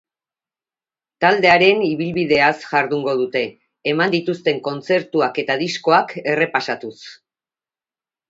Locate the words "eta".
5.45-5.57